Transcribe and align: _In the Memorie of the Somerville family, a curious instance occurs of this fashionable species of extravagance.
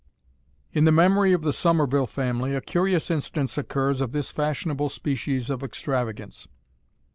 _In 0.71 0.85
the 0.85 0.91
Memorie 0.91 1.31
of 1.31 1.43
the 1.43 1.53
Somerville 1.53 2.07
family, 2.07 2.55
a 2.55 2.59
curious 2.61 3.11
instance 3.11 3.55
occurs 3.55 4.01
of 4.01 4.13
this 4.13 4.31
fashionable 4.31 4.89
species 4.89 5.51
of 5.51 5.61
extravagance. 5.61 6.47